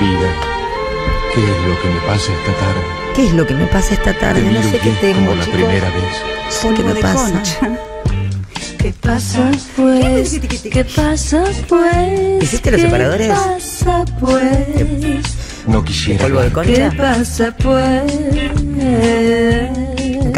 [0.00, 0.28] Vida,
[1.34, 2.80] ¿qué es lo que me pasa esta tarde?
[3.14, 4.40] ¿Qué es lo que me pasa esta Te tarde?
[4.42, 5.58] vi No sé qué tengo, como la chicos.
[5.60, 6.76] primera vez.
[6.76, 7.32] qué me pasa.
[7.32, 7.78] concha.
[8.78, 10.38] ¿Qué pasa pues?
[10.70, 12.42] ¿Qué pasa pues?
[12.42, 13.28] ¿Hiciste los ¿Qué separadores?
[13.30, 15.22] pasa pues?
[15.66, 16.66] No quisiera ¿Polvo de hablar.
[16.66, 17.02] ¿Qué concha?
[17.02, 18.12] pasa pues?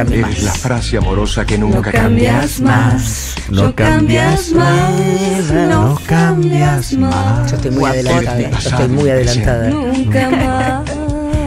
[0.05, 6.93] No Eres la frase amorosa que No nunca cambias más, no cambias más, no cambias
[6.93, 8.51] más, Yo estoy muy adelantada.
[8.51, 9.71] Yo estoy muy adelantada.
[9.71, 10.31] nunca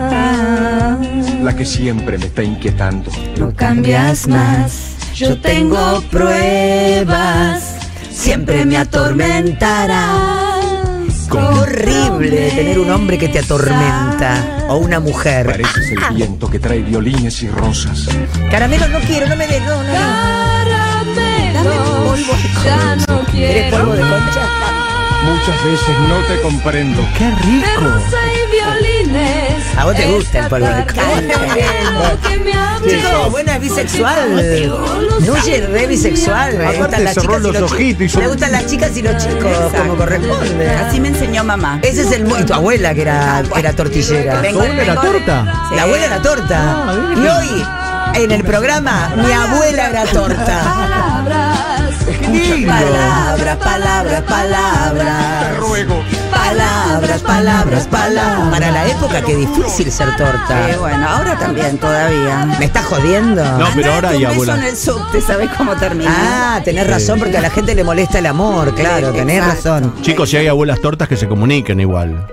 [0.09, 1.41] más.
[1.41, 3.09] La que siempre me está inquietando.
[3.39, 7.77] No cambias más, yo tengo pruebas,
[8.11, 10.50] siempre me atormentarás.
[11.31, 15.45] Qué horrible tener un hombre que te atormenta o una mujer.
[15.45, 18.07] Pareces el viento que trae violines y rosas.
[18.49, 19.93] Caramelo, no quiero, no me des, no, no, no.
[21.53, 22.15] Caramelo,
[22.65, 24.23] ya no ¿Querés quiero polvo de más.
[24.23, 24.60] concha?
[25.23, 27.01] Muchas veces no te comprendo.
[27.17, 27.81] ¡Qué rico!
[27.81, 29.77] rosa y violines.
[29.77, 31.21] A vos te gusta el polvo de me.
[32.89, 34.71] Chicos, bueno, es bisexual.
[35.21, 36.55] Nuye es re bisexual.
[36.61, 38.11] Aparte gustan las cerró chicas y los los ojitos y chicos.
[38.13, 40.69] son- Le gustan las chicas y los chicos, como corresponde.
[40.71, 41.79] Así me enseñó mamá.
[41.83, 44.41] Ese es el mu- y tu abuela que era, que era tortillera.
[44.41, 45.65] Vengo- ¿Tu abuela era vengo de- torta?
[45.69, 45.75] Sí.
[45.75, 46.59] La abuela era torta.
[46.61, 47.65] Ah, Y hoy,
[48.23, 51.50] en el programa, mi abuela era torta.
[52.17, 53.57] Palabras.
[53.57, 55.57] Palabras, palabras, palabras.
[55.57, 56.03] Ruego.
[56.31, 58.49] Palabras, palabras, palabras.
[58.51, 60.69] Para la época, qué difícil ser torta.
[60.69, 62.45] Eh, bueno, ahora también, todavía.
[62.59, 63.43] ¿Me estás jodiendo?
[63.43, 64.55] No, pero ahora hay abuela.
[64.55, 66.55] en el subte, ¿sabes cómo termina?
[66.57, 69.69] Ah, tenés razón, porque a la gente le molesta el amor, claro, tenés Exacto.
[69.69, 69.93] razón.
[70.01, 72.27] Chicos, si hay abuelas tortas que se comuniquen igual.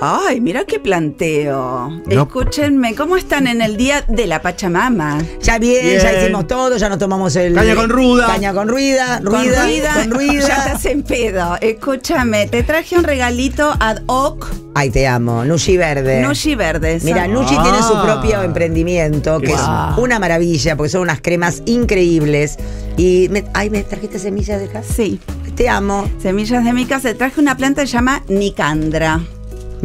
[0.00, 1.88] Ay, mira qué planteo.
[2.06, 2.22] No.
[2.22, 5.18] Escúchenme, ¿cómo están en el día de la Pachamama?
[5.42, 6.00] Ya bien, Bien.
[6.00, 7.54] ya hicimos todo, ya nos tomamos el.
[7.54, 8.26] Caña con ruda.
[8.26, 10.48] Caña con ruida, Con ruida, con ruida.
[10.48, 11.56] Ya estás en pedo.
[11.60, 14.46] Escúchame, te traje un regalito ad hoc,
[14.78, 16.20] Ay, te amo, Nushi Verde.
[16.20, 16.98] Nushi Verde.
[17.02, 17.62] Mira, Nushi Ah.
[17.62, 19.60] tiene su propio emprendimiento, que es
[19.96, 22.58] una maravilla, porque son unas cremas increíbles.
[22.98, 24.82] Y, me, ay, ¿me trajiste semillas de acá?
[24.82, 25.18] Sí,
[25.54, 26.06] Te amo.
[26.20, 27.08] semillas de mi casa.
[27.08, 29.22] Te traje una planta que se llama Nicandra.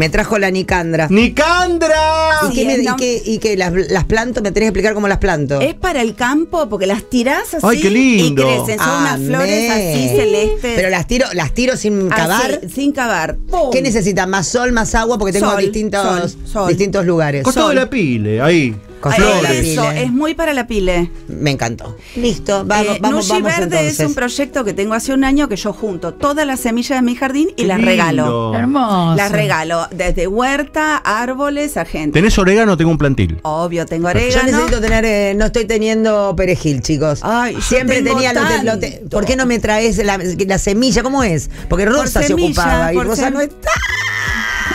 [0.01, 1.06] Me trajo la Nicandra.
[1.12, 1.95] ¡Nicandra!
[2.41, 4.41] ¿Y, Sí, qué, me- y qué- y qué, las, las planto?
[4.41, 5.62] ¿Me tenés que explicar cómo las planto?
[5.62, 8.41] Es para el campo porque las tirás así Ay, qué lindo.
[8.41, 8.79] y crecen.
[8.79, 10.73] Son unas flores así celestes.
[10.75, 12.61] Pero las tiro, las tiro sin Así, cavar.
[12.73, 13.35] sin cavar.
[13.47, 13.69] ¡Pum!
[13.72, 14.28] ¿Qué necesitan?
[14.31, 15.19] ¿Más sol, más agua?
[15.19, 16.67] Porque tengo Sol, distintos, sol, sol.
[16.69, 17.44] distintos lugares.
[17.44, 17.75] Costado Sol.
[17.75, 18.75] de la pile, ahí.
[19.01, 19.66] Con Ay, flores.
[19.67, 21.09] eso, es muy para la pile.
[21.28, 21.97] Me encantó.
[22.16, 24.00] Listo, vamos, Eh, vamos, Nushi vamos Verde entonces.
[24.00, 27.01] es un proyecto que tengo hace un año que yo junto todas las semillas de
[27.01, 27.91] mi jardín y Qué las lindo.
[27.91, 28.53] regalo.
[28.56, 29.16] Hermoso.
[29.16, 32.19] Las regalo desde huerta, árboles, a gente.
[32.19, 32.78] ¿Tenés orégano?
[32.78, 33.40] Tengo un plantil.
[33.41, 34.44] Obvio, tengo Yo orégano.
[34.51, 37.22] necesito tener, eh, no estoy teniendo perejil, chicos.
[37.23, 39.09] Ay, yo Siempre tengo tenía, lo te- lo te- tanto.
[39.09, 41.01] ¿por qué no me traes la, la semilla?
[41.01, 41.50] ¿Cómo es?
[41.69, 43.69] Porque Por Rosa se ocupaba y Rosa sem- no está.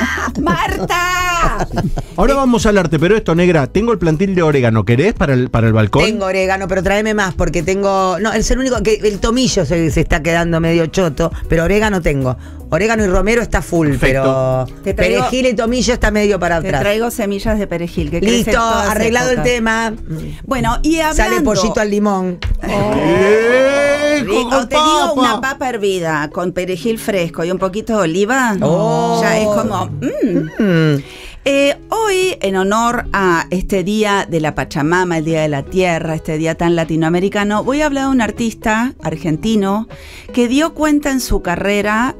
[0.40, 1.66] ¡Marta!
[2.16, 4.84] Ahora vamos a hablarte, pero esto, negra, tengo el plantil de orégano.
[4.84, 6.04] ¿Querés para el, para el balcón?
[6.04, 8.18] Tengo orégano, pero tráeme más porque tengo.
[8.20, 12.00] No, es el único que el tomillo se, se está quedando medio choto, pero orégano
[12.00, 12.36] tengo.
[12.68, 14.66] Orégano y romero está full, Perfecto.
[14.66, 16.80] pero Te traigo- perejil y tomillo está medio para Te atrás.
[16.82, 18.10] traigo semillas de perejil.
[18.10, 19.94] Que Listo, arreglado el tema.
[20.44, 21.22] Bueno, y hablando...
[21.36, 22.38] Sale pollito al limón.
[22.62, 23.92] ¡Eh!
[24.24, 24.50] Rico.
[24.50, 25.20] con te digo papa!
[25.20, 28.56] una papa hervida con perejil fresco y un poquito de oliva.
[28.62, 29.20] Oh.
[29.22, 29.86] Ya es como.
[29.86, 30.62] mm.
[30.62, 31.02] Mm.
[31.48, 36.16] Eh, hoy, en honor a este día de la Pachamama, el Día de la Tierra,
[36.16, 39.86] este día tan latinoamericano, voy a hablar de un artista argentino
[40.34, 42.16] que dio cuenta en su carrera.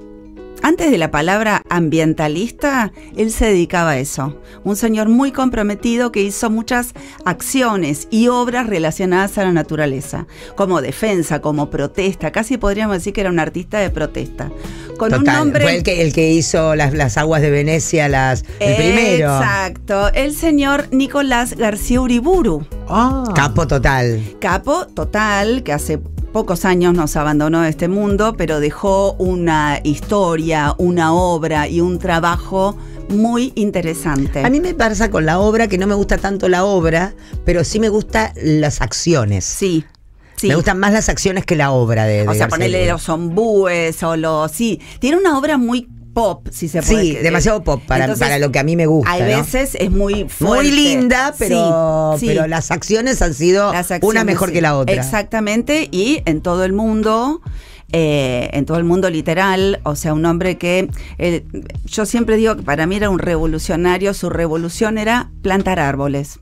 [0.62, 4.40] Antes de la palabra ambientalista, él se dedicaba a eso.
[4.64, 6.92] Un señor muy comprometido que hizo muchas
[7.24, 12.32] acciones y obras relacionadas a la naturaleza, como defensa, como protesta.
[12.32, 14.50] Casi podríamos decir que era un artista de protesta.
[14.98, 18.44] Con un nombre Fue el que, el que hizo las, las aguas de Venecia, las,
[18.60, 19.36] el primero.
[19.36, 23.24] Exacto, el señor Nicolás García Uriburu, Ah.
[23.34, 24.22] Capo total.
[24.40, 25.98] capo total, que hace
[26.36, 31.98] pocos años nos abandonó de este mundo, pero dejó una historia, una obra y un
[31.98, 32.76] trabajo
[33.08, 34.44] muy interesante.
[34.44, 37.14] A mí me pasa con la obra que no me gusta tanto la obra,
[37.46, 39.46] pero sí me gustan las acciones.
[39.46, 39.86] sí.
[40.36, 40.48] Sí.
[40.48, 43.08] Me gustan más las acciones que la obra de, de o sea, García ponerle los
[43.08, 44.52] ombúes o los...
[44.52, 47.02] Sí, tiene una obra muy pop, si se puede.
[47.02, 49.12] Sí, demasiado pop para, Entonces, para lo que a mí me gusta.
[49.12, 49.26] Hay ¿no?
[49.26, 50.66] veces es muy fuerte.
[50.66, 52.26] Muy linda, pero, Sí, sí.
[52.26, 53.70] pero las acciones han sido
[54.00, 54.54] una mejor sí.
[54.54, 54.94] que la otra.
[54.94, 57.42] Exactamente, y en todo el mundo.
[57.92, 61.44] eh, en todo el mundo literal, o sea, un hombre que eh,
[61.84, 66.40] yo siempre digo que para mí era un revolucionario, su revolución era plantar árboles.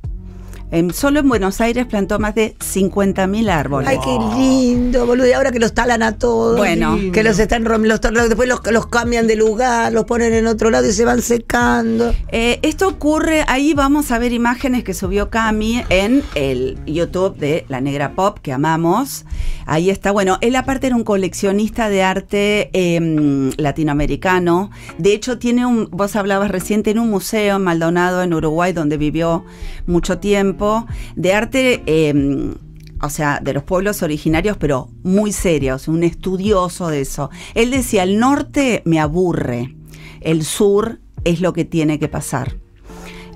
[0.74, 3.88] En, solo en Buenos Aires plantó más de 50.000 árboles.
[3.88, 5.28] Ay, qué lindo, boludo.
[5.28, 6.56] Y ahora que los talan a todos.
[6.56, 6.98] Bueno.
[7.12, 10.88] Que los están los, después los, los cambian de lugar, los ponen en otro lado
[10.88, 12.12] y se van secando.
[12.32, 17.64] Eh, esto ocurre, ahí vamos a ver imágenes que subió Cami en el YouTube de
[17.68, 19.24] La Negra Pop, que amamos.
[19.66, 24.70] Ahí está, bueno, él aparte era un coleccionista de arte eh, latinoamericano.
[24.98, 28.96] De hecho, tiene un, vos hablabas recién, tiene un museo en Maldonado, en Uruguay, donde
[28.96, 29.44] vivió
[29.86, 30.63] mucho tiempo,
[31.16, 31.82] de arte...
[31.86, 32.54] eh,
[33.02, 37.28] o sea, de los pueblos originarios, pero muy serios, un estudioso de eso.
[37.54, 39.74] Él decía, el norte me aburre,
[40.22, 42.56] el sur es lo que tiene que pasar.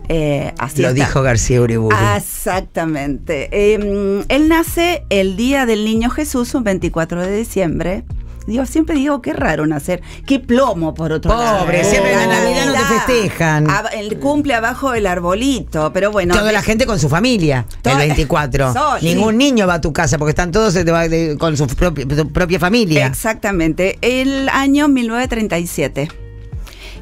[0.08, 1.04] Eh, así Lo está.
[1.04, 1.94] dijo García Uriburu.
[2.16, 3.48] Exactamente.
[3.52, 8.04] Eh, él nace el día del niño Jesús, un 24 de diciembre.
[8.48, 10.00] Digo, siempre digo, qué raro nacer.
[10.26, 11.60] Qué plomo, por otro lado.
[11.66, 13.66] Pobre, siempre en la Navidad no te festejan.
[13.66, 16.32] Ab- El cumple abajo del arbolito, pero bueno.
[16.34, 18.72] Toda de- la gente con su familia, Toda- el 24.
[18.72, 19.36] Sol, Ningún sí.
[19.38, 23.06] niño va a tu casa porque están todos de- con su propia, su propia familia.
[23.06, 23.98] Exactamente.
[24.00, 26.08] El año 1937.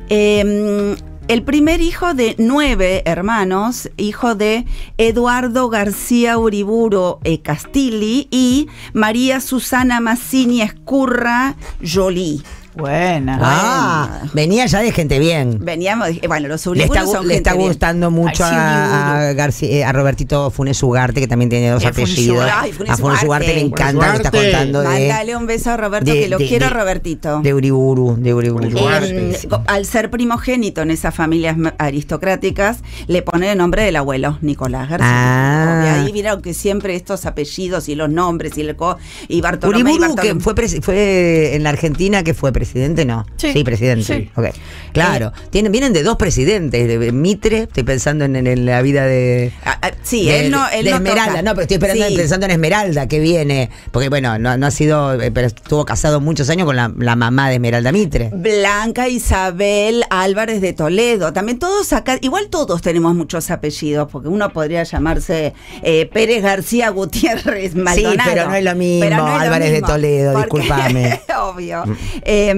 [0.08, 0.96] Eh,
[1.28, 4.64] el primer hijo de nueve hermanos, hijo de
[4.96, 12.42] Eduardo García Uriburo eh, Castilli y María Susana Mazzini Escurra Jolie.
[12.76, 13.38] Buena.
[13.40, 15.58] Ah, venía ya de gente bien.
[15.62, 17.70] Veníamos, eh, bueno, los Le Uriburu está, son le está gente bien.
[17.72, 19.38] gustando mucho a, a, Uriburu.
[19.40, 22.36] Garci- eh, a Robertito Funes Ugarte, que también tiene dos Eh, Funes apellidos.
[22.36, 23.82] Ugarte, ay, Funes a Funes Ugarte le Ugarte.
[23.82, 24.50] encanta, me está Ugarte.
[24.50, 27.40] contando de, Mándale un beso a Roberto, de- que lo de- quiero, de- Robertito.
[27.40, 28.68] de Uriburu, de Uriburu.
[28.78, 34.36] Eh, go- al ser primogénito en esas familias aristocráticas, le pone el nombre del abuelo,
[34.42, 35.08] Nicolás García.
[35.10, 35.82] Ah.
[36.02, 39.92] Y ahí vieron que siempre estos apellidos y los nombres y el co y Bartolomé
[39.92, 42.65] y Uriburu, que fue, fue en la Argentina, que fue presidente,
[43.06, 43.26] ¿no?
[43.36, 43.64] Sí.
[43.64, 44.04] presidente.
[44.04, 44.30] Sí.
[44.34, 44.46] Ok.
[44.92, 49.52] Claro, tienen, vienen de dos presidentes, de Mitre, estoy pensando en, la vida de...
[49.64, 50.66] Ah, ah, sí, de, él no.
[50.70, 51.42] Él de no Esmeralda, toca.
[51.42, 51.76] no, pero estoy
[52.08, 52.16] Sí.
[52.16, 56.20] pensando en Esmeralda que viene, porque bueno, no, no ha sido, eh, pero estuvo casado
[56.20, 58.30] muchos años con la, la mamá de Esmeralda Mitre.
[58.34, 61.32] Blanca Isabel Álvarez de Toledo.
[61.32, 66.90] También todos acá, igual todos tenemos muchos apellidos, porque uno podría llamarse eh, Pérez García
[66.90, 68.30] Gutiérrez Maldonado.
[68.32, 71.20] pero no es lo mismo, no es lo Álvarez de Toledo, discúlpame.
[71.38, 71.84] Obvio.
[72.22, 72.54] Eh,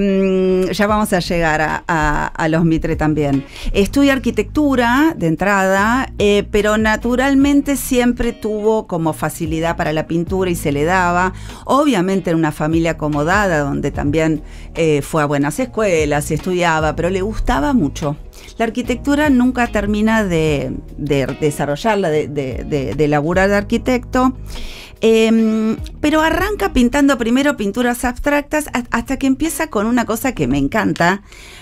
[0.71, 3.45] ya vamos a llegar a, los Mitre también.
[3.73, 10.55] Estudia arquitectura de entrada, eh, pero naturalmente siempre tuvo como facilidad para la pintura y
[10.55, 11.33] se le daba.
[11.65, 14.41] Obviamente en una familia acomodada, donde también
[14.75, 18.15] eh, fue a buenas escuelas, estudiaba, pero le gustaba mucho.
[18.57, 24.33] La arquitectura nunca termina de, de desarrollarla, de, de, de- de laburar de arquitecto.
[25.01, 30.47] Em, pero arranca pintando primero pinturas abstractas ha- hasta que empieza con una cosa que
[30.47, 31.21] me encanta,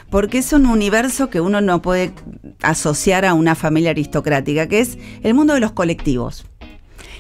[0.10, 2.13] porque es un universo que uno no puede
[2.63, 6.45] asociar a una familia aristocrática, que es el mundo de los colectivos.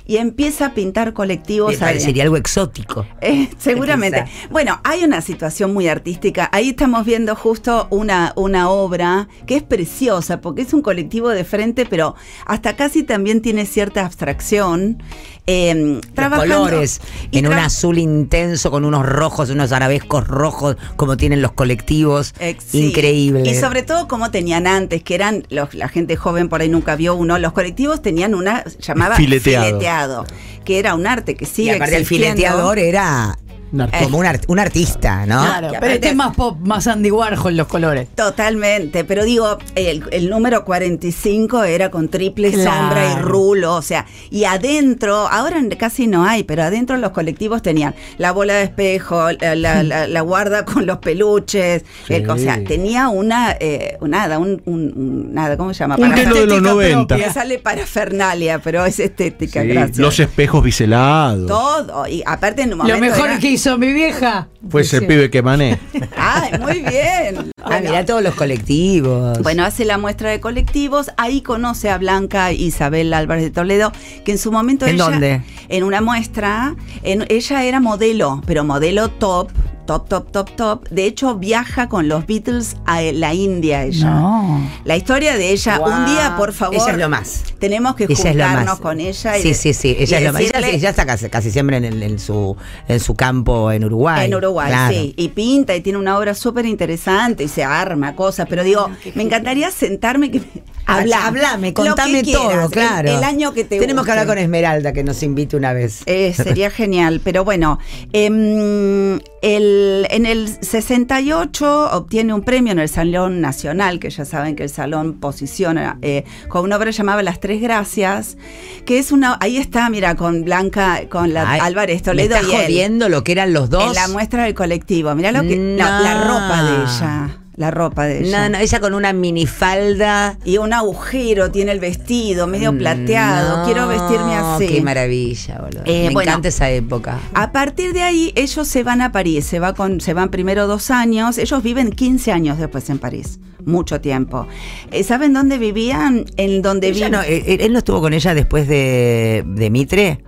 [0.09, 1.73] Y empieza a pintar colectivos.
[1.73, 3.05] Me parecería algo exótico.
[3.21, 4.23] Eh, seguramente.
[4.49, 6.49] Bueno, hay una situación muy artística.
[6.53, 11.43] Ahí estamos viendo justo una, una obra que es preciosa porque es un colectivo de
[11.43, 12.15] frente, pero
[12.45, 15.03] hasta casi también tiene cierta abstracción.
[15.49, 16.99] Eh, Los trabajando- colores
[17.31, 22.33] y en un azul intenso con unos rojos, unos arabescos rojos como tienen los colectivos.
[22.39, 22.87] Ex- sí.
[22.89, 23.49] Increíble.
[23.49, 26.97] Y sobre todo como tenían antes, que eran los, la gente joven por ahí nunca
[26.97, 30.25] vio uno, los colectivos tenían una llamaba Fileteado.
[30.65, 33.37] que era un arte que y sigue el fileteador era.
[33.71, 35.43] Como un, art- un artista, ¿no?
[35.43, 38.07] Claro, pero este es más pop, más Andy Warhol los colores.
[38.15, 42.71] Totalmente, pero digo, el, el número 45 era con triple Claro.
[42.71, 47.61] sombra y rulo, o sea, y adentro, ahora casi no hay, pero adentro los colectivos
[47.61, 52.13] tenían la bola de espejo, la, la- la- la guarda con los peluches, Sí.
[52.15, 55.95] el- o sea, tenía una, eh, nada, un, un- un- nada, ¿cómo se llama?
[55.97, 57.07] Un de los estética 90.
[57.15, 57.33] propia.
[57.33, 59.97] Sale parafernalia, pero es estética, Sí, gracias.
[59.97, 61.47] Los espejos biselados.
[61.47, 64.47] Todo, y aparte en un Lo mejor era- que hizo mi vieja.
[64.69, 65.77] Fue ese pibe que mané.
[66.17, 67.51] Ay, muy bien.
[67.61, 67.89] Ah, Bueno.
[67.89, 69.39] mirá todos los colectivos.
[69.43, 73.91] Bueno, hace la muestra de colectivos, ahí conoce a Blanca Isabel Álvarez de Toledo,
[74.25, 75.41] que en su momento ¿En ella- dónde?
[75.69, 79.49] En una muestra, en- ella era modelo, pero modelo top,
[79.87, 80.87] top, top, top, top.
[80.89, 84.11] De hecho, viaja con los Beatles a la India ella.
[84.11, 84.69] No.
[84.85, 86.75] La historia de ella, un día, por favor.
[86.75, 87.43] Ella es lo más.
[87.57, 88.79] Tenemos que Ella es lo juntarnos más.
[88.79, 89.37] con ella.
[89.37, 89.95] y Sí, sí, sí.
[89.99, 90.41] Ella es lo más.
[90.43, 92.55] Ella, ella está casi, casi siempre en, el- en su,
[92.87, 94.27] en su campo en Uruguay.
[94.27, 94.93] En Uruguay, Claro.
[94.93, 95.13] sí.
[95.17, 98.45] Y pinta y tiene una obra súper interesante y se arma cosas.
[98.47, 101.27] Pero digo, me encantaría sentarme que me- Habla.
[101.27, 103.09] Hablame, contame todo, el- claro.
[103.09, 106.01] el año que te Tenemos que hablar con Esmeralda, que nos invite una vez.
[106.05, 107.77] Eh, sería genial, pero bueno,
[108.13, 114.55] em, el- en el 68 obtiene un premio en el Salón Nacional, que ya saben
[114.55, 118.37] que el Salón posiciona eh, con una obra llamada Las Tres Gracias,
[118.85, 122.47] que es una, ahí está, mira, con Blanca, con la Ay, Álvarez ¿Me Toledo está
[122.47, 123.83] y él, jodiendo lo que eran los dos?
[123.87, 125.13] en la muestra del colectivo.
[125.15, 128.43] Mira lo que, no, la ropa de ella, la ropa de ella.
[128.43, 130.37] No, no, ella con una minifalda.
[130.45, 133.57] Y un agujero tiene el vestido, medio plateado.
[133.57, 134.67] No, Quiero vestirme así.
[134.67, 135.81] Qué maravilla, boludo.
[135.85, 136.29] Eh, Me bueno.
[136.31, 137.19] encanta esa época.
[137.33, 140.67] A partir de ahí, ellos se van a París, se, va con, se van primero
[140.67, 144.47] dos años, ellos viven 15 años después en París, mucho tiempo.
[144.91, 146.25] Eh, ¿Saben dónde vivían?
[146.37, 147.11] En donde vivían.
[147.11, 150.23] no, eh, él no estuvo con ella después de, de Mitre.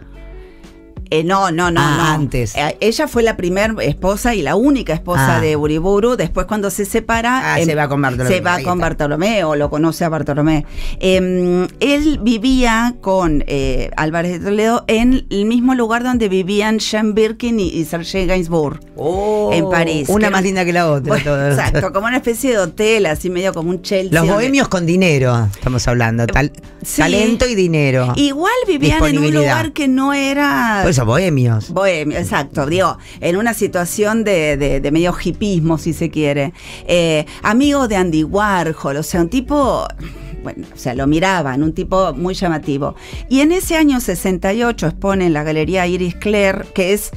[1.12, 2.04] Eh, no, no, no, Ah, no.
[2.16, 2.56] antes.
[2.56, 5.42] Eh, ella fue la primera esposa y la única esposa Ah.
[5.42, 6.16] de Uriburu.
[6.16, 8.30] Después, cuando se separa, Ah, se va con Bartolomé.
[8.36, 8.80] Se va con.
[8.80, 10.66] Bartolomé o lo conoce a Bartolomé.
[11.00, 17.14] Eh, él vivía con eh, Álvarez de Toledo en el mismo lugar donde vivían Jean
[17.16, 18.80] Birkin y, y Serge Gainsbourg.
[19.52, 20.10] en París.
[20.10, 21.08] Una que más era- linda que la otra.
[21.16, 24.20] Bueno, exacto, como una especie de hotel, así medio como un Chelsea.
[24.22, 26.28] Los bohemios con dinero, estamos hablando.
[26.28, 26.52] Tal-
[26.82, 27.02] Sí.
[27.02, 28.14] Talento y dinero.
[28.16, 30.82] Igual vivían en un lugar que no era.
[31.06, 31.70] Bohemios.
[31.72, 36.54] Bohemio, exacto, digo, en una situación de, de- de medio hipismo, si se quiere.
[36.88, 39.86] Eh, amigo de Andy Warhol, o sea, un tipo,
[40.44, 42.96] bueno, o sea, lo miraban, un tipo muy llamativo.
[43.30, 47.12] Y en ese año 68 expone en la Galería Iris Claire, que es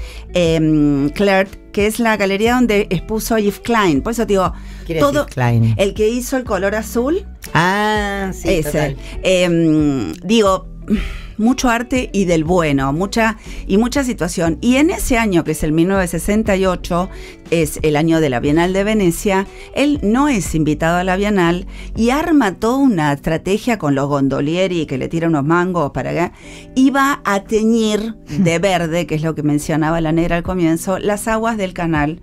[1.14, 4.02] Claire, que es la galería donde expuso Yves Klein.
[4.02, 4.52] Por eso digo,
[4.86, 5.74] ¿Quién es todo, Klein?
[5.78, 7.24] el que hizo el color azul,
[7.54, 8.48] Ah, sí.
[8.50, 8.62] ese.
[8.72, 8.96] total.
[9.22, 10.66] Em, digo,
[11.42, 14.58] mucho arte y del bueno, mucha y mucha situación.
[14.60, 17.10] Y en ese año, que es el 1968,
[17.50, 21.66] es el año de la Bienal de Venecia, él no es invitado a la Bienal
[21.96, 26.32] y arma toda una estrategia con los gondolieri que le tira unos mangos para acá
[26.74, 30.98] y va a teñir de verde, que es lo que mencionaba la negra al comienzo,
[30.98, 32.22] las aguas del canal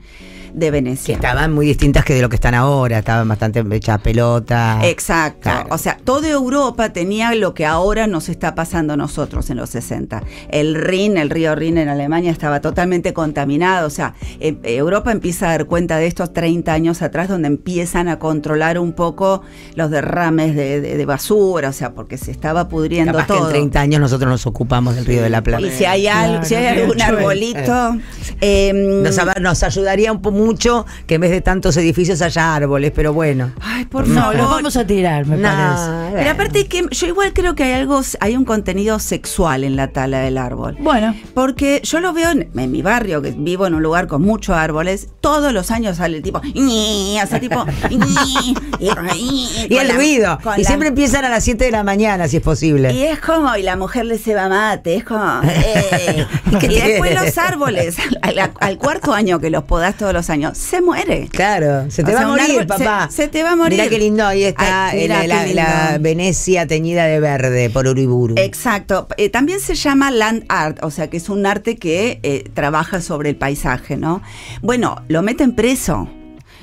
[0.53, 1.15] de Que Venecia.
[1.15, 2.99] estaban muy distintas que de lo que están ahora.
[2.99, 4.79] Estaban bastante hechas pelota.
[4.83, 5.41] Exacto.
[5.41, 5.67] Claro.
[5.71, 9.69] O sea, toda Europa tenía lo que ahora nos está pasando a nosotros en los
[9.69, 10.23] 60.
[10.49, 13.87] El Rin, el río Rin en Alemania estaba totalmente contaminado.
[13.87, 18.07] O sea, eh, Europa empieza a dar cuenta de estos 30 años atrás, donde empiezan
[18.07, 19.41] a controlar un poco
[19.75, 21.69] los derrames de, de- de basura.
[21.69, 23.47] O sea, porque se estaba pudriendo Capaz que todo.
[23.47, 25.65] en 30 años nosotros nos ocupamos del Río de la Plata.
[25.65, 27.95] y si hay, algo, si hay algún arbolito.
[28.41, 32.55] em, Nos, ab- nos ayudaría un poco mucho que en vez de tantos edificios haya
[32.55, 33.51] árboles, pero bueno.
[33.61, 34.35] Ay, por No, favor.
[34.35, 35.89] lo vamos a tirar, me No, parece.
[35.91, 36.11] bueno.
[36.15, 39.87] Pero aparte que yo igual creo que hay algo, hay un contenido sexual en la
[39.89, 40.77] tala del árbol.
[40.79, 44.21] Bueno, Porque yo lo veo en, en mi barrio, que vivo en un lugar con
[44.21, 50.39] muchos árboles, todos los años sale el tipo, sea, tipo, "Ñi", y, el ruido.
[50.57, 52.93] Y la- siempre empiezan a las 7 de la mañana, si es posible.
[52.93, 55.41] Y es como, y la mujer le se va mate, es como.
[55.43, 56.25] eh.
[56.61, 60.81] y después los árboles, al, al cuarto año que los podás todos los años, se
[60.81, 61.27] muere.
[61.31, 63.07] Claro, se te O va sea, a morir, árbol papá.
[63.09, 63.77] se- se te va a morir.
[63.79, 65.97] Mira qué lindo, ahí está Ay, eh, mirá la.
[65.99, 68.35] Venecia teñida de verde por Uriburu.
[68.37, 69.07] Exacto.
[69.17, 73.01] Eh, también se llama land art, o sea que es un arte que eh, trabaja
[73.01, 74.21] sobre el paisaje, ¿no?
[74.61, 76.09] Bueno, lo meten preso.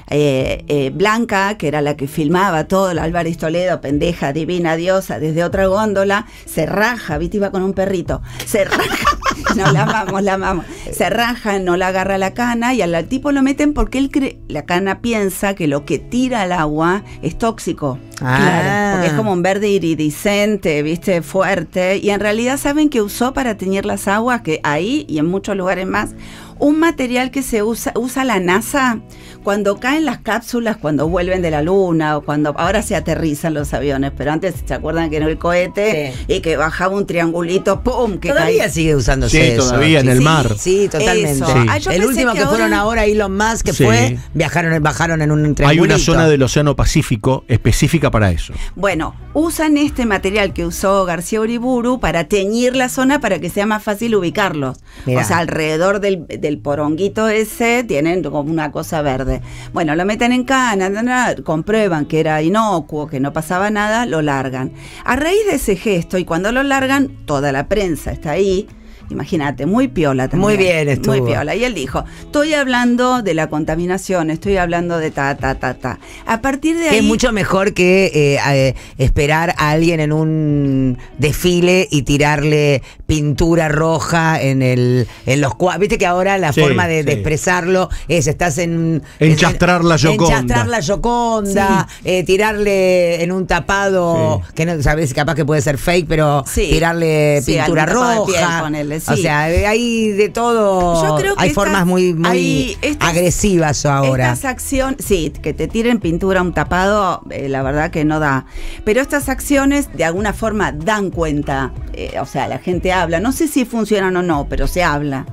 [0.08, 5.18] Eh, eh, Blanca, que era la que filmaba todo, la Álvarez Toledo, pendeja, divina, diosa,
[5.18, 7.38] desde otra góndola, se raja, ¿viste?
[7.38, 8.23] Iba con un perrito.
[8.46, 9.18] Se raja.
[9.56, 10.66] No, la amamos, la amamos.
[10.92, 14.38] Se raja, no la agarra la cana y al tipo lo meten porque él cree,
[14.48, 17.98] la cana piensa que lo que tira al agua es tóxico.
[18.20, 18.90] Ah.
[18.94, 21.98] Porque es como un verde iridiscente, viste, fuerte.
[21.98, 25.56] Y en realidad saben que usó para teñir las aguas, que ahí y en muchos
[25.56, 26.10] lugares más,
[26.58, 29.00] un material que se usa, usa la NASA
[29.44, 33.74] cuando caen las cápsulas, cuando vuelven de la luna o cuando ahora se aterrizan los
[33.74, 36.34] aviones, pero antes se acuerdan que era el cohete Sí.
[36.34, 38.18] y que bajaba un triangulito, ¡pum!
[38.18, 38.68] que Todavía caía.
[38.70, 39.62] sigue usándose Sí, eso.
[39.64, 40.57] todavía en el sí, mar.
[40.59, 41.45] Sí, totalmente.
[41.69, 43.85] Ah, el último que, ahora- fueron ahora, Elon Musk, que Sí.
[43.85, 45.95] fue, viajaron, bajaron en un Hay triangulito.
[45.95, 48.52] una zona del Océano Pacífico específica para eso.
[48.75, 53.66] Bueno, usan este material que usó García Uriburu para teñir la zona para que sea
[53.66, 54.78] más fácil ubicarlos.
[55.05, 55.21] Mirá.
[55.21, 59.43] O sea, alrededor del, del poronguito ese tienen como una cosa verde.
[59.73, 64.07] Bueno, lo meten en cana, na, na, comprueban que era inocuo, que no pasaba nada,
[64.07, 64.73] lo largan.
[65.05, 68.66] A raíz de ese gesto, y cuando lo largan, toda la prensa está ahí,
[69.10, 70.40] Imagínate, muy piola también.
[70.48, 71.16] Muy bien estuvo.
[71.16, 71.54] Muy piola.
[71.54, 75.98] Y él dijo, estoy hablando de la contaminación, estoy hablando de ta, ta, ta, ta.
[76.26, 76.96] A partir de ahí...
[76.98, 83.68] es mucho mejor que eh, eh, esperar a alguien en un desfile y tirarle pintura
[83.68, 85.80] roja en el en los cuadros.
[85.80, 90.38] Viste que ahora la Sí, forma de, expresarlo es estás en Enchastrar la Gioconda.
[90.40, 94.52] enchastrar la Gioconda, eh, tirarle en un tapado Sí.
[94.54, 96.68] que no sabes capaz que puede ser fake, pero Sí.
[96.70, 98.70] tirarle Sí, pintura roja.
[99.08, 101.06] O sea, hay de todo.
[101.06, 104.32] Yo creo que hay formas muy muy hay estas- agresivas ahora.
[104.32, 108.20] Estas acciones, sí, que te tiren pintura a un tapado, eh, la verdad que no
[108.20, 108.46] da.
[108.84, 113.32] Pero estas acciones de alguna forma dan cuenta, eh, o sea, la gente habla, no
[113.32, 115.26] sé si funcionan o no, pero se habla.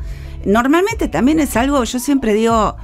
[0.45, 2.75] Normalmente también es algo, yo siempre digo,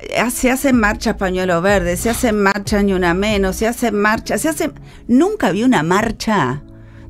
[0.00, 4.40] eh, se hacen marchas pañuelo verde, se hacen marchas ni una menos, se hacen marchas,
[4.42, 4.72] se hacen...
[5.08, 6.62] Nunca vi una marcha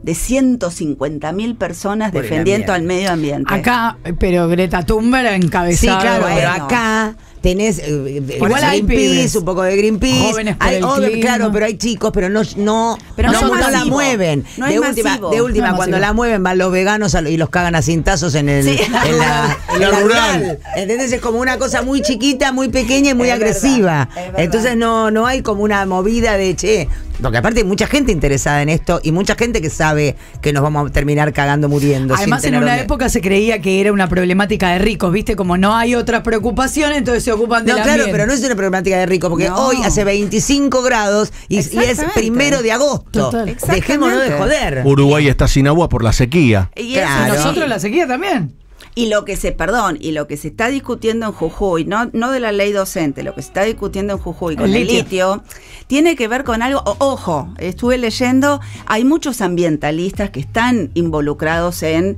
[0.02, 3.52] de 150 mil personas Por defendiendo al medio ambiente.
[3.52, 6.00] Acá, pero Greta Thunberg Sí, encabezado.
[6.00, 9.36] claro, pero acá tenés eh, Igual hay Greenpeace, pibes.
[9.36, 10.30] un poco de Greenpeace.
[10.32, 11.20] Jóvenes por Hay el obvio, clima.
[11.20, 14.44] claro, pero hay chicos, pero no no Pero no, no es no la mueven.
[14.56, 16.06] No de es última, de última No cuando masivo.
[16.08, 18.78] la mueven van los veganos lo- y los cagan a cintazos en el Sí.
[19.06, 20.58] en la, En la rural.
[20.76, 21.12] ¿Entendés?
[21.12, 24.08] Es como una cosa muy chiquita, muy pequeña y muy Es agresiva.
[24.14, 24.40] verdad.
[24.40, 26.88] Entonces no no hay como una movida de che,
[27.20, 30.62] porque aparte hay mucha gente interesada en esto y mucha gente que sabe que nos
[30.62, 32.14] vamos a terminar cagando muriendo.
[32.14, 35.36] sin Además, en una época se creía que era una problemática de ricos, ¿viste?
[35.36, 38.40] Como no hay otra preocupación, entonces se ocupan de No, la claro, pero no es
[38.44, 39.66] una problemática de rico, porque No.
[39.66, 43.30] hoy hace 25 grados y, y es primero de agosto.
[43.30, 43.56] Total.
[43.68, 44.82] Dejémonos de joder.
[44.84, 46.70] Uruguay está sin agua por la sequía.
[46.76, 47.34] Y Claro.
[47.34, 48.52] nosotros la sequía también.
[48.94, 52.30] Y lo que se, perdón, y lo que se está discutiendo en Jujuy, no, no
[52.30, 55.02] de la ley docente, lo que se está discutiendo en Jujuy con El el litio.
[55.02, 55.44] litio,
[55.86, 62.16] tiene que ver con algo, ojo, estuve leyendo, hay muchos ambientalistas que están involucrados en,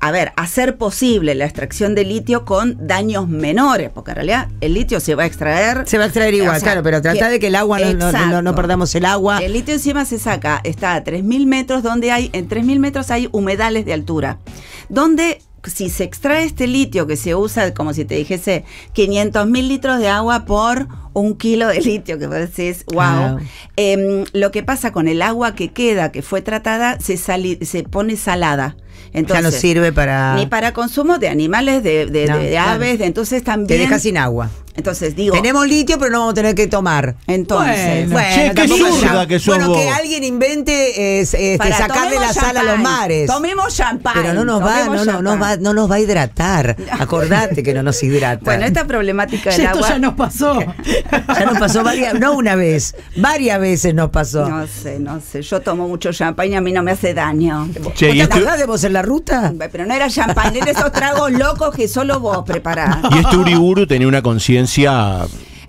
[0.00, 4.74] a ver, hacer posible la extracción de litio con daños menores, porque en realidad el
[4.74, 5.88] litio se va a extraer.
[5.88, 7.86] Se va a extraer igual, O sea, claro, pero trata de que el agua no,
[7.86, 8.54] no- no- no Exacto.
[8.54, 9.38] perdamos el agua.
[9.38, 13.28] El litio encima se saca, está a 3.000 metros, donde hay, en 3.000 metros hay
[13.32, 14.38] humedales de altura,
[14.88, 18.64] donde si se extrae este litio que se usa, como si te dijese,
[18.94, 23.38] 500 mil litros de agua por un kilo de litio, que vos decís, wow.
[23.76, 28.16] Em, lo que pasa con el agua que queda, que fue tratada, se, se pone
[28.16, 28.76] salada.
[29.14, 30.34] Entonces, ya no sirve para.
[30.36, 32.70] Ni para consumo de animales, de, de- No, de- de claro.
[32.72, 33.66] aves, de- entonces también...
[33.68, 34.50] Te deja sin agua.
[34.74, 37.14] Entonces digo, Tenemos litio, pero no vamos a tener que tomar.
[37.26, 38.10] entonces...
[38.10, 38.34] Bueno.
[38.34, 39.78] Che, qué zurda que sos Bueno, vos.
[39.78, 43.26] que alguien invente es, este, Para, sacarle la tomemos sal a los mares.
[43.26, 44.14] Tomemos champán.
[44.14, 46.76] Pero no nos va, no, no, no va, no nos va a hidratar.
[46.98, 48.44] Acordate que no nos hidrata.
[48.44, 49.88] Bueno, esta problemática del Esto agua.
[49.90, 50.58] ya nos pasó.
[51.38, 54.48] Ya nos pasó varias, no una vez, varias veces nos pasó.
[54.48, 55.42] No sé, no sé.
[55.42, 57.68] Yo tomo mucho champán y a mí no me hace daño.
[57.94, 59.52] Che, ¿Vos y te acordás de vos en la ruta?
[59.70, 62.98] Pero no era champán, eran esos tragos locos que solo vos preparás.
[63.14, 64.61] y este Uriburu tenía una conciencia.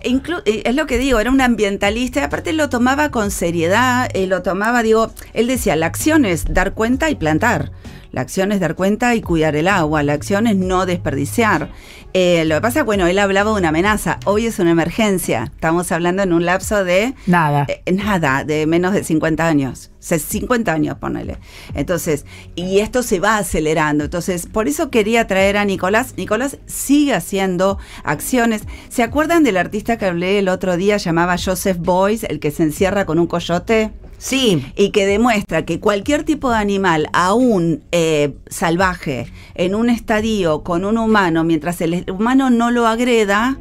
[0.03, 4.10] Inclu- eh, es lo que digo, era un ambientalista, y aparte lo tomaba con seriedad,
[4.13, 7.71] eh, lo tomaba, digo, él decía, la acción es dar cuenta y plantar.
[8.13, 11.71] La acción es dar cuenta y cuidar el agua, la acción es no desperdiciar.
[12.13, 15.91] Eh, lo que pasa, bueno, él hablaba de una amenaza, hoy es una emergencia, estamos
[15.91, 17.65] hablando en un lapso de Nada.
[17.67, 19.89] Eh, nada, de menos de 50 años.
[19.93, 21.39] O sea, 50 años, ponele.
[21.73, 24.04] Entonces, y esto se va acelerando.
[24.04, 26.13] Entonces, por eso quería traer a Nicolás.
[26.15, 28.62] Nicolás sigue haciendo acciones.
[28.89, 30.97] ¿Se acuerdan del artista que hablé el otro día?
[30.97, 33.91] Llamaba Joseph Boyce, el que se encierra con un coyote
[34.25, 34.65] Sí.
[34.77, 40.86] y que demuestra que cualquier tipo de animal, aún eh, salvaje, en un estadio con
[40.86, 43.57] un humano, mientras el humano no lo agreda,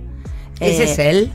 [0.60, 1.32] ¿Ese eh, es él?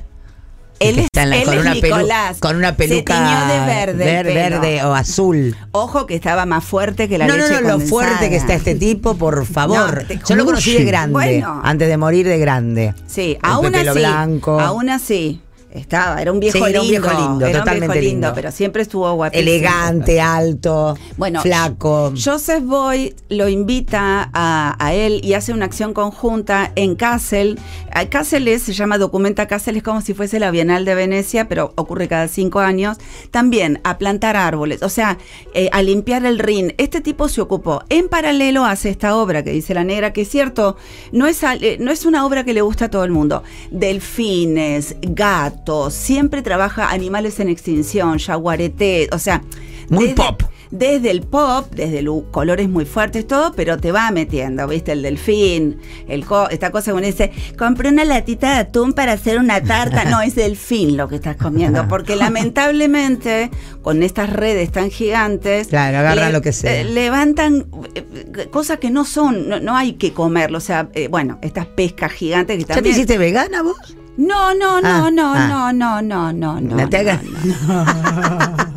[0.80, 2.38] Él es, está en la- él con, es una Nicolás.
[2.40, 4.06] con una peluca de verde.
[4.06, 5.58] ver- verde o azul.
[5.72, 7.90] Ojo que estaba más fuerte que la no, no, leche no, lo condensada.
[7.90, 10.04] fuerte que está este tipo, por favor.
[10.04, 11.62] No, te- Yo lo conocí de grande, Bueno.
[11.66, 12.94] antes de morir de grande.
[13.08, 13.90] Sí, aún así.
[14.00, 14.60] blanco.
[14.62, 15.42] Aún así.
[15.70, 16.70] Estaba, era un viejo Sí, lindo.
[16.70, 18.32] era un viejo lindo, era un totalmente viejo lindo.
[18.34, 19.50] pero siempre estuvo guapísimo.
[19.50, 22.14] Elegante, alto, Bueno, flaco.
[22.22, 27.60] Joseph Boy lo invita a, a él y hace una acción conjunta en Kassel.
[27.94, 31.48] A Kassel es- se llama Documenta Kassel, es como si fuese la Bienal de Venecia,
[31.48, 32.98] pero ocurre cada cinco años.
[33.32, 35.18] También a plantar árboles, o sea,
[35.54, 36.74] eh, a limpiar el Rin.
[36.78, 37.84] Este tipo se ocupó.
[37.90, 40.78] En paralelo hace esta obra que dice la negra, que es cierto,
[41.12, 43.44] no es, eh, no es una obra que le gusta a todo el mundo.
[43.70, 49.42] Delfines, gatos, siempre trabaja animales en extinción, yaguareté, o sea...
[49.90, 50.44] Muy pop.
[50.70, 54.92] desde el pop, desde los colores muy fuertes, todo, pero te va metiendo, ¿viste?
[54.92, 55.78] El delfín,
[56.10, 59.64] el co- esta cosa que uno dice, compré una latita de atún para hacer una
[59.64, 60.04] tarta.
[60.04, 63.50] No, es delfín lo que estás comiendo, porque lamentablemente
[63.82, 65.68] con estas redes tan gigantes.
[65.68, 66.82] Claro, agarran lo que sea.
[66.82, 70.58] eh, levantan eh, cosas que no son, no, no hay que comerlo.
[70.58, 73.78] O sea, eh, bueno, estas pescas gigantes que ¿Ya te hiciste vegana vos?
[74.18, 75.48] No, no, no, Ah, no, ah.
[75.48, 76.76] no, no, no, no, no.
[76.76, 78.68] No te hagas- no, no.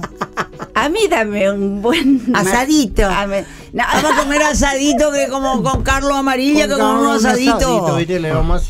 [0.74, 3.06] A mí dame un buen Asadito.
[3.06, 3.36] A mí-
[3.72, 7.98] no, Vamos a comer asadito que como con Carlos Amarilla que con un asadito.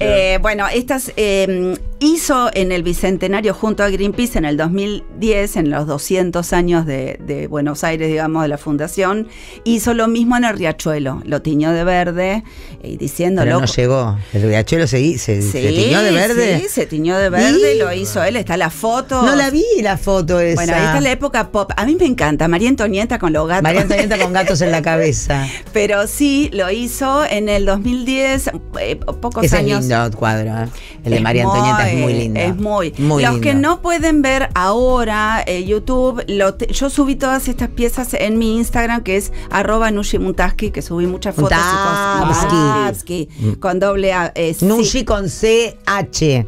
[0.00, 5.70] Eh, bueno, estas eh, hizo en el Bicentenario junto a Greenpeace en el 2010, en
[5.70, 9.28] los 200 años de, de Buenos Aires, digamos, de la fundación,
[9.64, 12.42] hizo lo mismo en el Riachuelo, lo tiñó de verde
[12.82, 14.18] y diciendo, Pero no llegó.
[14.32, 16.60] El riachuelo se, se, se Sí, tiñó de verde.
[16.60, 17.78] Sí, se tiñó de verde, ¿Y?
[17.78, 19.22] lo hizo él, está la foto.
[19.22, 20.54] No la vi la foto esa.
[20.56, 21.70] Bueno, ahí está la época pop.
[21.76, 23.62] A mí me encanta, María Antonieta con los gatos.
[23.62, 25.46] María Antonieta con gatos en la cabeza.
[25.74, 29.80] Pero sí, lo hizo en el 2010, eh, pocos es años.
[29.80, 30.50] lindo el cuadro.
[30.50, 30.68] ¿eh?
[31.04, 32.40] El de Es María Antonieta es muy muy- lindo.
[32.40, 32.94] Es muy.
[32.98, 37.68] Muy Los que no pueden ver ahora eh, YouTube, lo te- yo subí todas estas
[37.68, 41.50] piezas en mi Instagram, que es arroba Nushi Muntaski, que subí muchas fotos.
[42.20, 43.28] Muntaski.
[43.60, 44.32] Con doble A.
[44.34, 44.64] eh, sí.
[44.66, 46.46] Nushi con C-H.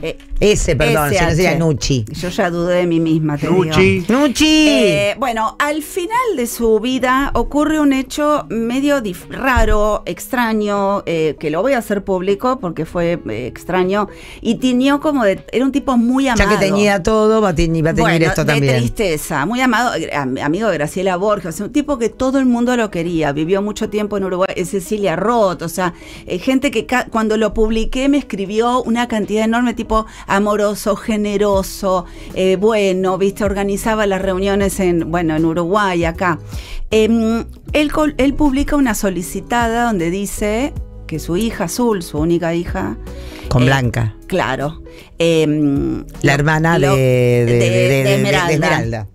[0.00, 1.58] Eh, Ese, perdón, si no sería SH.
[1.58, 2.04] Nuchi.
[2.12, 4.00] Yo ya dudé de mí misma, te Nuchi.
[4.00, 4.06] digo.
[4.20, 4.68] ¡Nuchi!
[4.68, 11.34] Eh, bueno, al final de su vida ocurre un hecho medio dif- raro, extraño, eh,
[11.40, 14.08] que lo voy a hacer público porque fue eh, extraño,
[14.40, 15.44] y tiñó como de...
[15.50, 16.48] Era un tipo muy amado.
[16.48, 18.76] ya que tenía todo, va a teñir, va a teñir Bueno, esto de también.
[18.76, 22.90] tristeza, muy amado, am- amigo de Graciela Borges, un tipo que todo el mundo lo
[22.92, 25.94] quería, vivió mucho tiempo en Uruguay, es Cecilia Roth, o sea,
[26.26, 29.87] eh, gente que ca- cuando lo publiqué me escribió una cantidad enorme, tipo
[30.26, 36.38] amoroso, generoso, eh, bueno, viste, organizaba las reuniones en, bueno, en Uruguay, acá.
[36.90, 40.72] Em, él, él publica una solicitada donde dice
[41.06, 42.96] que su hija Azul, su única hija,
[43.48, 44.14] Con eh, Blanca.
[44.26, 44.82] Claro.
[45.18, 48.52] em, La hermana lo- de, de, de- de- de- de Esmeralda.
[48.52, 49.08] Esmeralda.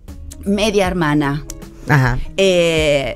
[0.44, 1.44] Media hermana.
[1.88, 2.18] Ajá.
[2.36, 3.14] Eh,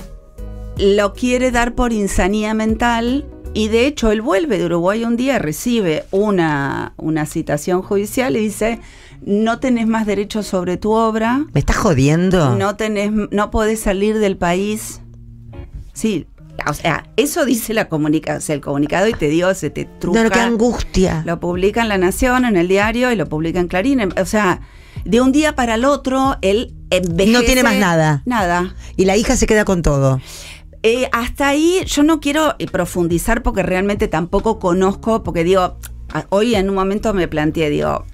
[0.76, 3.26] lo quiere dar por insanía mental
[3.58, 8.40] y de hecho él vuelve de Uruguay un día, recibe una, una citación judicial y
[8.40, 8.78] dice,
[9.20, 12.54] no tenés más derechos sobre tu obra, ¿Me estás jodiendo?
[12.54, 15.00] no tenés, no podés salir del país.
[15.92, 16.28] Sí,
[16.68, 20.22] o sea, eso dice la comunicación, el comunicado y te digo, se te truca.
[20.22, 21.24] No, qué angustia.
[21.26, 24.00] Lo publica en La Nación, en el diario y lo publica en Clarín.
[24.20, 24.60] O sea,
[25.04, 27.32] de un día para el otro, él envejece.
[27.32, 28.22] No tiene más nada.
[28.24, 28.74] Nada.
[28.96, 30.20] Y la hija se queda con todo.
[30.82, 35.76] Eh, hasta ahí yo no quiero eh, profundizar porque realmente tampoco conozco, porque digo,
[36.30, 38.04] hoy en un momento me planteé, digo,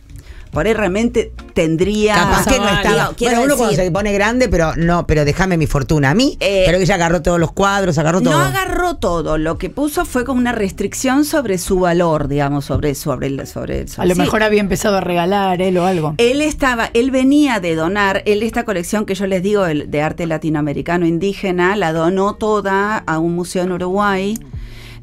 [0.54, 2.14] por ahí realmente tendría...
[2.14, 3.12] Capaz que no estaba.
[3.18, 6.36] Digo, bueno, uno cuando se pone grande, pero no, pero déjame mi fortuna a mí.
[6.40, 8.32] Eh, pero ella agarró todos los cuadros, agarró todo.
[8.32, 12.94] No agarró todo, lo que puso fue como una restricción sobre su valor, digamos, sobre,
[12.94, 14.20] sobre, el- sobre, A sobre- lo sí.
[14.20, 16.14] mejor había empezado a regalar él o algo.
[16.18, 20.00] Él estaba, él venía de donar, él esta colección que yo les digo el- de
[20.02, 24.38] arte latinoamericano indígena, la donó toda a un museo en Uruguay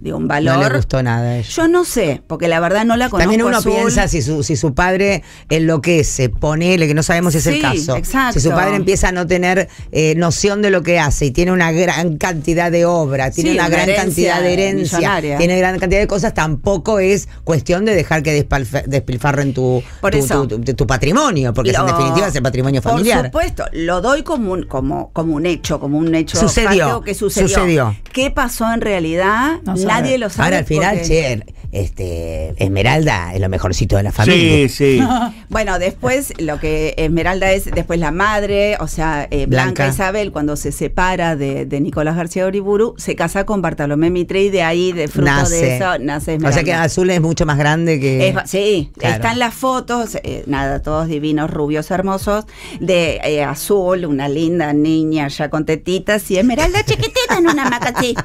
[0.02, 0.58] de un valor.
[0.58, 1.48] No le gustó nada a ella.
[1.48, 3.20] Yo no sé, porque la verdad no la conozco.
[3.20, 3.72] También uno Azul.
[3.74, 7.62] piensa si su, si su padre enloquece, ponele, que no sabemos si es el Sí,
[7.62, 7.96] caso.
[7.96, 8.34] exacto.
[8.34, 11.52] Si su padre empieza a no tener eh, noción de lo que hace y tiene
[11.52, 15.38] una gran cantidad de obra, tiene Sí, una una gran herencia cantidad de herencia, millonaria.
[15.38, 18.46] tiene gran cantidad de cosas, tampoco es cuestión de dejar que
[18.88, 20.48] despilfarren tu, Por tu, eso.
[20.48, 23.18] tu- tu- tu patrimonio, porque Lo- en definitiva es el patrimonio familiar.
[23.32, 27.14] Por supuesto, lo doy como un, como, como un hecho, como un hecho Sucedió, que
[27.14, 27.48] sucedió.
[27.48, 27.96] sucedió.
[28.12, 29.60] ¿Qué pasó en realidad?
[29.64, 29.76] No.
[30.00, 30.46] Nadie lo sabe.
[30.46, 34.68] Ahora al final, porque- che, este, Esmeralda es lo mejorcito de la familia.
[34.68, 35.00] Sí, sí.
[35.50, 39.84] Bueno, después lo que Esmeralda es, después la madre, o sea, eh, Blanca.
[39.84, 39.88] Blanca.
[39.90, 44.50] Isabel, cuando se separa de, de Nicolás García Uriburu, se casa con Bartolomé Mitre y
[44.50, 45.56] de ahí, de fruto nace.
[45.56, 46.54] de eso, nace o Esmeralda.
[46.54, 48.30] sea que Azul es mucho más grande que.
[48.30, 49.16] Es- sí, Claro.
[49.16, 52.46] están las fotos, eh, nada, todos divinos, rubios, hermosos,
[52.80, 57.94] de eh, Azul, una linda niña ya con tetitas y Esmeralda chiquitita en una hamaca
[57.98, 58.16] así.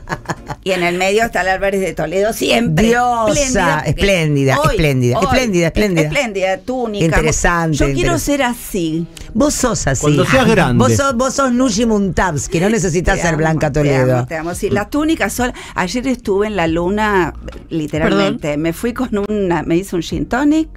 [0.63, 2.87] Y en el medio está el Álvarez de Toledo siempre.
[2.87, 6.03] Diosa, porque espléndida, espléndida, espléndida, espléndida.
[6.03, 7.05] Espléndida, túnica.
[7.05, 9.07] Interesante, Yo quiero ser así.
[9.35, 10.01] Vos sos así.
[10.03, 10.83] Cuando seas grande.
[10.83, 14.19] Vos sos, vos sos Nushi Muntabs, que no necesitas Te ser amo, Blanca te Toledo.
[14.19, 14.55] amo, te amo.
[14.55, 15.53] Sí, las túnicas son.
[15.75, 17.35] Ayer estuve en la luna,
[17.69, 18.57] literalmente.
[18.57, 19.63] Me fui con una.
[19.63, 20.69] Me hice un gin tonic.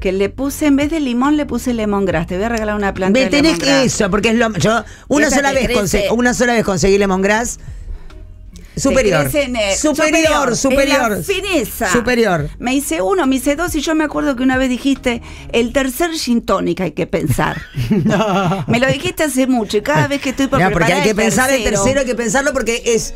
[0.00, 2.26] Que le puse, en vez de limón, le puse lemongrass.
[2.26, 4.52] Te voy a regalar una planta Me de tenés que eso, porque es lo.
[4.54, 7.60] Yo una esa sola te vez conseguí, una sola vez conseguí lemongrass.
[8.82, 9.30] Superior.
[9.34, 11.10] el- superior, superior.
[11.10, 11.92] la fineza.
[11.92, 12.48] Superior.
[12.58, 15.72] Me hice uno, me hice dos y yo me acuerdo que una vez dijiste, el
[15.72, 17.62] tercer gin tonic hay que pensar.
[18.66, 21.14] me lo dijiste hace mucho y cada vez que estoy por porque preparar hay que
[21.14, 23.14] pensar el tercero, hay que pensarlo porque es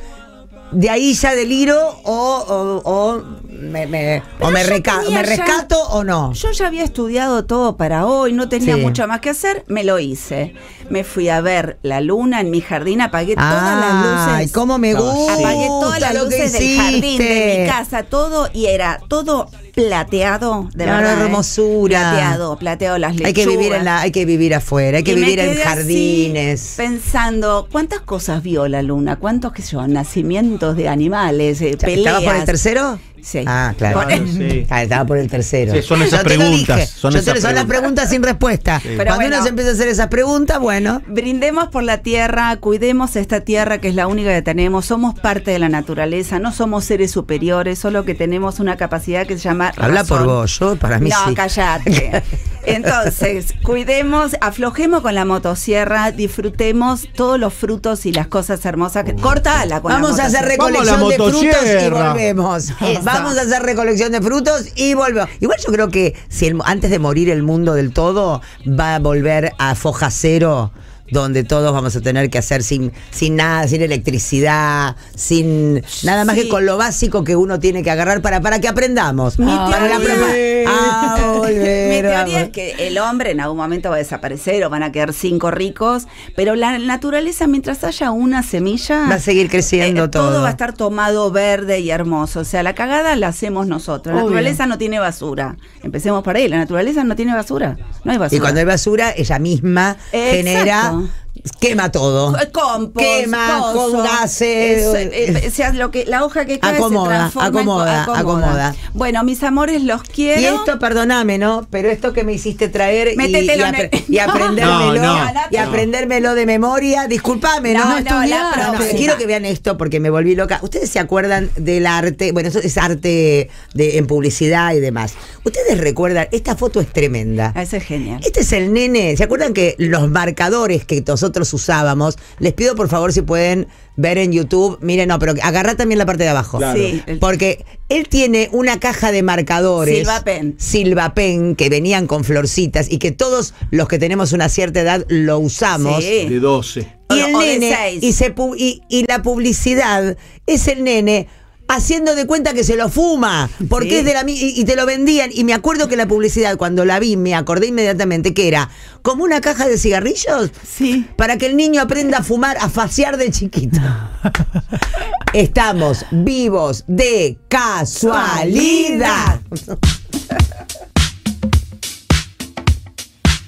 [0.73, 3.25] de ahí ya deliro o, o, o
[3.61, 6.33] me, me- o me, reca- ya- rescato o no.
[6.33, 8.81] Yo ya había estudiado todo para hoy, no tenía Sí.
[8.81, 10.55] mucho más que hacer, me lo hice.
[10.91, 14.53] Me fui a ver la luna en mi jardín, apagué todas las Ay, luces.
[14.53, 15.35] cómo me gusta.
[15.35, 20.69] Apagué todas las que luces del jardín, de mi casa, todo, y era todo plateado,
[20.75, 21.17] de verdad.
[21.17, 21.27] no, ¿eh?
[21.27, 21.99] hermosura.
[22.13, 23.27] Plateado, plateado las lechugas.
[23.29, 25.57] Hay que vivir en la, hay que vivir afuera, hay que Y me vivir en
[25.57, 26.75] jardines.
[26.77, 29.17] pensando, ¿cuántas cosas vio la luna?
[29.17, 31.99] ¿Cuántos, qué sé yo, nacimientos de animales, eh, peleas?
[31.99, 32.99] ¿Estaba por el tercero?
[33.27, 33.43] Sí.
[33.45, 34.03] Ah, claro.
[34.03, 34.65] Por- sí.
[34.71, 35.73] Ah, estaba por el tercero.
[35.75, 36.87] Sí, son esas Yo te lo preguntas, dije.
[36.87, 38.09] son Yo esas te- son las preguntas.
[38.09, 38.81] sin respuesta.
[38.81, 39.35] Pero Cuando bueno.
[39.37, 41.03] uno se empieza a hacer esas preguntas, bueno.
[41.09, 45.51] Brindemos por la tierra, cuidemos esta tierra que es la única que tenemos, somos parte
[45.51, 49.73] de la naturaleza, no somos seres superiores, solo que tenemos una capacidad que se llama
[49.77, 50.19] Habla razón.
[50.19, 51.35] por vos, yo para mí No, sí.
[51.35, 52.23] callate.
[52.67, 59.15] Entonces, cuidemos, aflojemos con la motosierra, disfrutemos todos los frutos y las cosas hermosas que
[59.15, 60.43] cortala con la Vamos a hacer.
[60.59, 62.65] Vamos recolección de frutos y volvemos.
[62.81, 63.01] Eso.
[63.19, 65.29] Vamos a hacer recolección de frutos y volvemos.
[65.41, 68.99] Igual yo creo que si el- antes de morir el mundo del todo va a
[68.99, 70.73] volver a foja cero.
[71.11, 76.37] Donde todos vamos a tener que hacer sin, sin nada, sin electricidad, sin nada más
[76.37, 76.43] Sí.
[76.43, 79.39] que con lo básico que uno tiene que agarrar para, para que aprendamos.
[79.39, 83.57] Mi para la teoría- propa- a volver, Mi teoría es que el hombre en algún
[83.59, 88.11] momento va a desaparecer o van a quedar cinco ricos, pero la naturaleza, mientras haya
[88.11, 90.31] una semilla, Va a seguir creciendo eh, todo.
[90.31, 90.43] todo.
[90.43, 92.41] va a estar tomado verde y hermoso.
[92.41, 94.15] O sea, la cagada la hacemos nosotros.
[94.15, 94.31] La Obvio.
[94.35, 95.57] naturaleza no tiene basura.
[95.83, 96.49] Empecemos por ahí.
[96.49, 97.77] La naturaleza no tiene basura.
[98.05, 98.37] No hay basura.
[98.37, 100.37] Y cuando hay basura, ella misma Exacto.
[100.37, 101.26] genera, Yeah.
[101.61, 102.37] Quema todo.
[102.39, 104.79] Eh, Compost, Quema, coso, con gases.
[104.79, 108.75] eso, eh, o sea, lo que, la hoja que cae Acomoda, se en- acomoda, acomoda.
[108.95, 110.41] Bueno, mis amores, los quiero.
[110.41, 111.67] Y esto, perdóname, ¿no?
[111.71, 115.57] Pero esto que me hiciste traer y, y, apre- el- y aprendérmelo, No, no, y
[115.57, 117.85] aprendérmelo de memoria, disculpame, ¿no?
[117.85, 120.59] No, no, la quiero que vean esto porque me volví loca.
[120.63, 122.33] ¿Ustedes se acuerdan del arte?
[122.33, 125.15] Bueno, eso es arte de, en publicidad y demás.
[125.45, 126.29] ¿Ustedes recuerdan?
[126.33, 127.53] Esta foto es tremenda.
[127.55, 128.21] Ah, Eso es genial.
[128.25, 129.17] Este es el nene.
[129.17, 132.17] ¿Se acuerdan que los marcadores que nosotros usábamos?
[132.39, 134.79] Les pido por favor si pueden ver en YouTube.
[134.81, 136.59] Miren, no, pero agarra también la parte de abajo.
[136.59, 136.79] Claro.
[136.79, 139.97] Sí, Porque él tiene una caja de marcadores.
[139.99, 140.55] Silvapen.
[140.59, 145.39] Silvapen, que venían con florcitas y que todos los que tenemos una cierta edad lo
[145.39, 146.03] usamos.
[146.05, 146.29] Sí.
[146.29, 146.81] De 12.
[147.11, 151.29] Y el O de nene, y, se pu- y, y la publicidad es el nene
[151.69, 153.95] haciendo de cuenta que se lo fuma, porque Sí.
[153.97, 155.31] es de la y, y te lo vendían.
[155.33, 158.71] Y me acuerdo que la publicidad, cuando la vi, me acordé inmediatamente que era
[159.03, 161.07] como una caja de cigarrillos Sí.
[161.17, 163.79] para que el niño aprenda a fumar, a faciar de chiquito.
[165.33, 169.41] Estamos vivos de casualidad.